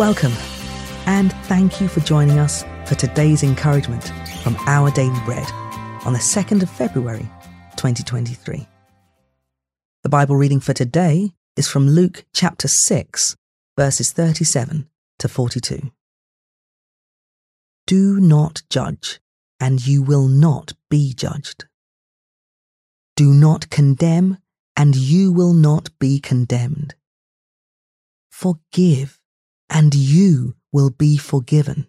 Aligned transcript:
Welcome, 0.00 0.32
and 1.04 1.30
thank 1.44 1.78
you 1.78 1.86
for 1.86 2.00
joining 2.00 2.38
us 2.38 2.64
for 2.86 2.94
today's 2.94 3.42
encouragement 3.42 4.10
from 4.42 4.56
Our 4.66 4.90
Daily 4.90 5.20
Bread 5.26 5.46
on 6.06 6.14
the 6.14 6.18
2nd 6.18 6.62
of 6.62 6.70
February, 6.70 7.28
2023. 7.76 8.66
The 10.02 10.08
Bible 10.08 10.36
reading 10.36 10.58
for 10.58 10.72
today 10.72 11.34
is 11.54 11.68
from 11.68 11.86
Luke 11.86 12.24
chapter 12.32 12.66
6, 12.66 13.36
verses 13.76 14.10
37 14.12 14.88
to 15.18 15.28
42. 15.28 15.92
Do 17.86 18.20
not 18.20 18.62
judge, 18.70 19.20
and 19.60 19.86
you 19.86 20.02
will 20.02 20.28
not 20.28 20.72
be 20.88 21.12
judged. 21.12 21.66
Do 23.16 23.34
not 23.34 23.68
condemn, 23.68 24.38
and 24.74 24.96
you 24.96 25.30
will 25.30 25.52
not 25.52 25.90
be 25.98 26.20
condemned. 26.20 26.94
Forgive, 28.30 29.19
and 29.70 29.94
you 29.94 30.54
will 30.72 30.90
be 30.90 31.16
forgiven. 31.16 31.86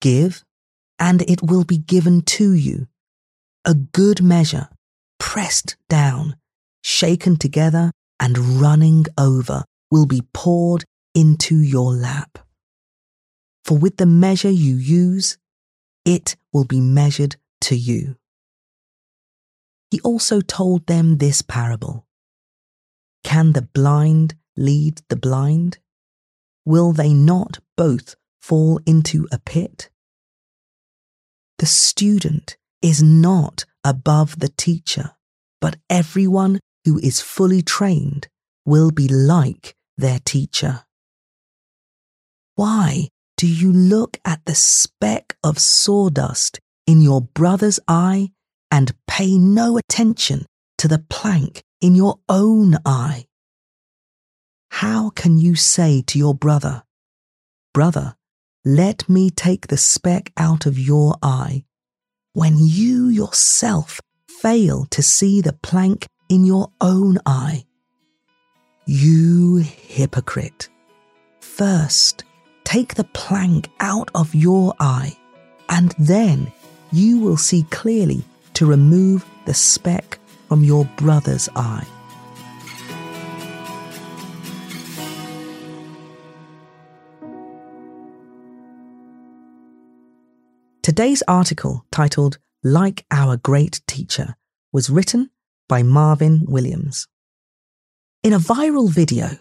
Give, 0.00 0.44
and 0.98 1.22
it 1.22 1.40
will 1.42 1.64
be 1.64 1.78
given 1.78 2.22
to 2.22 2.52
you. 2.52 2.88
A 3.64 3.74
good 3.74 4.22
measure, 4.22 4.68
pressed 5.18 5.76
down, 5.88 6.36
shaken 6.82 7.36
together, 7.36 7.92
and 8.18 8.60
running 8.60 9.04
over, 9.16 9.64
will 9.90 10.06
be 10.06 10.22
poured 10.34 10.84
into 11.14 11.56
your 11.56 11.92
lap. 11.92 12.38
For 13.64 13.78
with 13.78 13.96
the 13.96 14.06
measure 14.06 14.50
you 14.50 14.74
use, 14.74 15.38
it 16.04 16.36
will 16.52 16.64
be 16.64 16.80
measured 16.80 17.36
to 17.62 17.76
you. 17.76 18.16
He 19.90 20.00
also 20.00 20.40
told 20.40 20.86
them 20.86 21.18
this 21.18 21.42
parable 21.42 22.06
Can 23.22 23.52
the 23.52 23.62
blind 23.62 24.34
lead 24.56 25.02
the 25.08 25.16
blind? 25.16 25.78
Will 26.64 26.92
they 26.92 27.12
not 27.12 27.58
both 27.76 28.14
fall 28.40 28.80
into 28.86 29.26
a 29.32 29.38
pit? 29.38 29.90
The 31.58 31.66
student 31.66 32.56
is 32.80 33.02
not 33.02 33.64
above 33.84 34.38
the 34.38 34.48
teacher, 34.48 35.12
but 35.60 35.76
everyone 35.88 36.60
who 36.84 36.98
is 36.98 37.20
fully 37.20 37.62
trained 37.62 38.28
will 38.64 38.90
be 38.90 39.08
like 39.08 39.74
their 39.96 40.18
teacher. 40.24 40.84
Why 42.54 43.08
do 43.36 43.46
you 43.46 43.72
look 43.72 44.18
at 44.24 44.44
the 44.44 44.54
speck 44.54 45.36
of 45.42 45.58
sawdust 45.58 46.60
in 46.86 47.00
your 47.00 47.22
brother's 47.22 47.80
eye 47.88 48.30
and 48.70 48.94
pay 49.06 49.36
no 49.38 49.78
attention 49.78 50.46
to 50.78 50.88
the 50.88 51.04
plank 51.10 51.62
in 51.80 51.94
your 51.94 52.18
own 52.28 52.76
eye? 52.84 53.26
How 54.82 55.10
can 55.10 55.38
you 55.38 55.54
say 55.54 56.02
to 56.08 56.18
your 56.18 56.34
brother, 56.34 56.82
Brother, 57.72 58.16
let 58.64 59.08
me 59.08 59.30
take 59.30 59.68
the 59.68 59.76
speck 59.76 60.32
out 60.36 60.66
of 60.66 60.76
your 60.76 61.14
eye, 61.22 61.62
when 62.32 62.56
you 62.58 63.06
yourself 63.06 64.00
fail 64.26 64.86
to 64.86 65.00
see 65.00 65.40
the 65.40 65.52
plank 65.52 66.08
in 66.28 66.44
your 66.44 66.72
own 66.80 67.18
eye? 67.24 67.64
You 68.84 69.58
hypocrite. 69.58 70.68
First, 71.38 72.24
take 72.64 72.96
the 72.96 73.04
plank 73.04 73.70
out 73.78 74.10
of 74.16 74.34
your 74.34 74.74
eye, 74.80 75.16
and 75.68 75.94
then 75.96 76.50
you 76.90 77.20
will 77.20 77.36
see 77.36 77.62
clearly 77.70 78.24
to 78.54 78.66
remove 78.66 79.24
the 79.44 79.54
speck 79.54 80.18
from 80.48 80.64
your 80.64 80.86
brother's 80.96 81.48
eye. 81.54 81.86
Today's 90.92 91.22
article, 91.26 91.86
titled 91.90 92.36
Like 92.62 93.06
Our 93.10 93.38
Great 93.38 93.80
Teacher, 93.86 94.36
was 94.74 94.90
written 94.90 95.30
by 95.66 95.82
Marvin 95.82 96.44
Williams. 96.46 97.08
In 98.22 98.34
a 98.34 98.38
viral 98.38 98.90
video, 98.90 99.38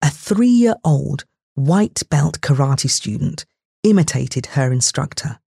a 0.00 0.08
three 0.08 0.48
year 0.48 0.76
old 0.82 1.26
white 1.56 2.02
belt 2.08 2.40
karate 2.40 2.88
student 2.88 3.44
imitated 3.82 4.46
her 4.56 4.72
instructor. 4.72 5.40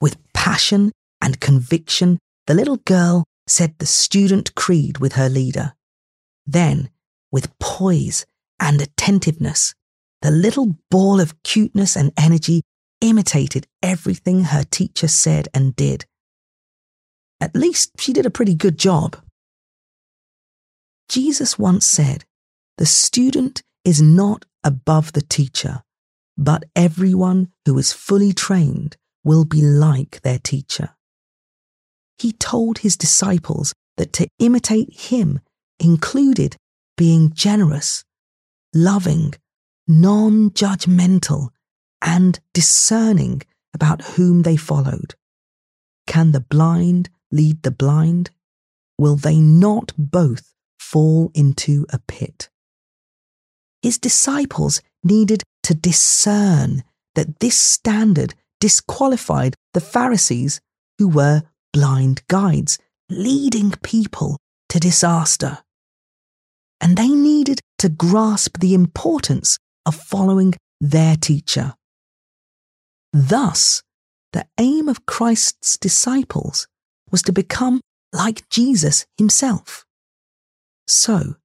With 0.00 0.18
passion 0.32 0.90
and 1.22 1.38
conviction, 1.38 2.18
the 2.48 2.54
little 2.54 2.78
girl 2.78 3.22
said 3.46 3.78
the 3.78 3.86
student 3.86 4.56
creed 4.56 4.98
with 4.98 5.12
her 5.12 5.28
leader. 5.28 5.74
Then, 6.44 6.90
with 7.30 7.56
poise 7.60 8.26
and 8.58 8.82
attentiveness, 8.82 9.72
the 10.20 10.32
little 10.32 10.78
ball 10.90 11.20
of 11.20 11.40
cuteness 11.44 11.94
and 11.94 12.10
energy 12.18 12.62
imitated 13.00 13.66
everything 13.82 14.44
her 14.44 14.64
teacher 14.64 15.08
said 15.08 15.48
and 15.54 15.74
did. 15.76 16.06
At 17.40 17.56
least 17.56 17.92
she 17.98 18.12
did 18.12 18.26
a 18.26 18.30
pretty 18.30 18.54
good 18.54 18.78
job. 18.78 19.16
Jesus 21.08 21.58
once 21.58 21.86
said, 21.86 22.24
The 22.78 22.86
student 22.86 23.62
is 23.84 24.00
not 24.02 24.44
above 24.62 25.12
the 25.12 25.22
teacher, 25.22 25.82
but 26.36 26.64
everyone 26.76 27.48
who 27.64 27.78
is 27.78 27.92
fully 27.92 28.32
trained 28.32 28.96
will 29.24 29.44
be 29.44 29.62
like 29.62 30.20
their 30.22 30.38
teacher. 30.38 30.90
He 32.18 32.32
told 32.32 32.78
his 32.78 32.96
disciples 32.96 33.72
that 33.96 34.12
to 34.14 34.28
imitate 34.38 34.94
him 34.94 35.40
included 35.78 36.56
being 36.96 37.32
generous, 37.32 38.04
loving, 38.74 39.34
non 39.88 40.50
judgmental, 40.50 41.48
and 42.02 42.40
discerning 42.52 43.42
about 43.74 44.02
whom 44.02 44.42
they 44.42 44.56
followed. 44.56 45.14
Can 46.06 46.32
the 46.32 46.40
blind 46.40 47.10
lead 47.30 47.62
the 47.62 47.70
blind? 47.70 48.30
Will 48.98 49.16
they 49.16 49.38
not 49.38 49.92
both 49.96 50.54
fall 50.78 51.30
into 51.34 51.86
a 51.90 51.98
pit? 51.98 52.48
His 53.82 53.98
disciples 53.98 54.82
needed 55.02 55.42
to 55.62 55.74
discern 55.74 56.84
that 57.14 57.40
this 57.40 57.60
standard 57.60 58.34
disqualified 58.60 59.54
the 59.72 59.80
Pharisees, 59.80 60.60
who 60.98 61.08
were 61.08 61.42
blind 61.72 62.22
guides, 62.28 62.78
leading 63.08 63.72
people 63.82 64.36
to 64.68 64.78
disaster. 64.78 65.58
And 66.80 66.96
they 66.96 67.08
needed 67.08 67.60
to 67.78 67.88
grasp 67.88 68.58
the 68.58 68.74
importance 68.74 69.58
of 69.86 69.94
following 69.94 70.54
their 70.80 71.16
teacher. 71.16 71.74
Thus, 73.12 73.82
the 74.32 74.46
aim 74.58 74.88
of 74.88 75.06
Christ's 75.06 75.76
disciples 75.76 76.68
was 77.10 77.22
to 77.22 77.32
become 77.32 77.80
like 78.12 78.48
Jesus 78.48 79.06
himself. 79.16 79.84
So, 80.86 81.36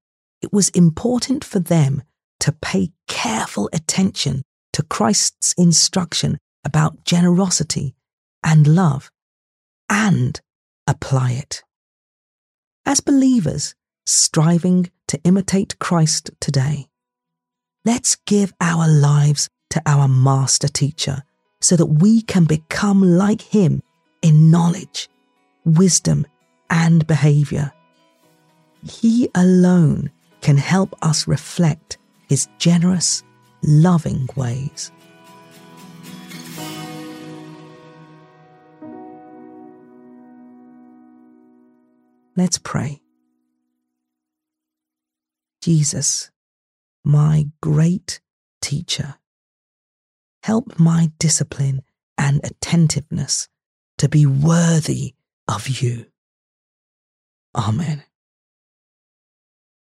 it 0.42 0.54
was 0.54 0.70
important 0.70 1.44
for 1.44 1.60
them 1.60 2.04
to 2.40 2.52
pay 2.52 2.92
careful 3.08 3.70
attention 3.74 4.44
to 4.74 4.84
Christ's 4.84 5.54
instruction 5.58 6.38
about 6.64 7.04
generosity 7.06 7.96
and 8.44 8.68
love 8.68 9.10
and 9.90 10.40
apply 10.86 11.32
it. 11.32 11.64
As 12.86 13.02
believers 13.02 13.74
striving 14.06 14.92
to 15.08 15.20
imitate 15.24 15.80
Christ 15.80 16.30
today, 16.40 16.88
let's 17.84 18.18
give 18.28 18.54
our 18.62 18.88
lives 18.88 19.50
to 19.72 19.82
our 19.86 20.08
master 20.08 20.68
teacher 20.68 21.24
so 21.66 21.76
that 21.76 21.88
we 21.88 22.22
can 22.22 22.46
become 22.46 23.02
like 23.02 23.42
him 23.42 23.82
in 24.22 24.52
knowledge, 24.52 25.10
wisdom, 25.66 26.28
and 26.70 27.08
behavior. 27.08 27.74
He 28.84 29.30
alone 29.34 30.12
can 30.42 30.58
help 30.58 30.94
us 31.02 31.28
reflect 31.28 31.98
his 32.30 32.48
generous, 32.60 33.24
loving 33.64 34.30
ways. 34.36 34.92
Let's 42.36 42.60
pray. 42.60 43.02
Jesus, 45.64 46.30
my 47.04 47.48
great 47.60 48.20
teacher 48.62 49.16
help 50.46 50.78
my 50.78 51.10
discipline 51.18 51.82
and 52.20 52.40
attentiveness 52.44 53.48
to 53.98 54.08
be 54.08 54.28
worthy 54.28 55.16
of 55.48 55.68
you. 55.68 56.06
Amen. 57.56 58.04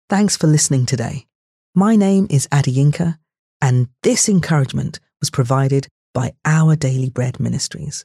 Thanks 0.10 0.36
for 0.36 0.48
listening 0.48 0.86
today. 0.86 1.26
My 1.74 1.96
name 1.96 2.28
is 2.30 2.50
Adiyinka, 2.50 3.18
and 3.62 3.88
this 4.04 4.28
encouragement 4.28 5.00
was 5.22 5.30
provided 5.30 5.88
by 6.14 6.34
Our 6.44 6.76
Daily 6.76 7.10
Bread 7.10 7.40
Ministries. 7.40 8.04